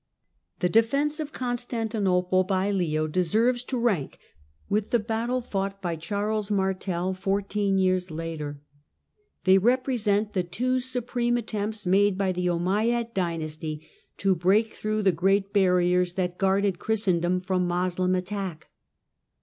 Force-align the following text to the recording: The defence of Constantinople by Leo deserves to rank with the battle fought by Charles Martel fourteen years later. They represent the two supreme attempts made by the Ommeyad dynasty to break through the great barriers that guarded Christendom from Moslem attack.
The 0.61 0.67
defence 0.67 1.19
of 1.19 1.31
Constantinople 1.31 2.43
by 2.43 2.71
Leo 2.71 3.05
deserves 3.05 3.61
to 3.65 3.77
rank 3.77 4.17
with 4.67 4.89
the 4.89 4.97
battle 4.97 5.41
fought 5.41 5.79
by 5.79 5.95
Charles 5.95 6.49
Martel 6.49 7.13
fourteen 7.13 7.77
years 7.77 8.09
later. 8.09 8.59
They 9.43 9.59
represent 9.59 10.33
the 10.33 10.41
two 10.41 10.79
supreme 10.79 11.37
attempts 11.37 11.85
made 11.85 12.17
by 12.17 12.31
the 12.31 12.49
Ommeyad 12.49 13.13
dynasty 13.13 13.87
to 14.17 14.35
break 14.35 14.73
through 14.73 15.03
the 15.03 15.11
great 15.11 15.53
barriers 15.53 16.13
that 16.13 16.39
guarded 16.39 16.79
Christendom 16.79 17.39
from 17.39 17.67
Moslem 17.67 18.15
attack. 18.15 18.69